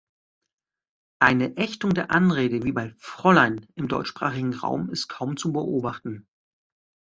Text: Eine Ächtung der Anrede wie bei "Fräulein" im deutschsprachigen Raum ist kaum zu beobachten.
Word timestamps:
Eine 1.21 1.57
Ächtung 1.57 1.93
der 1.93 2.09
Anrede 2.09 2.63
wie 2.63 2.71
bei 2.71 2.91
"Fräulein" 2.97 3.67
im 3.75 3.87
deutschsprachigen 3.87 4.55
Raum 4.55 4.89
ist 4.89 5.07
kaum 5.09 5.37
zu 5.37 5.51
beobachten. 5.53 6.27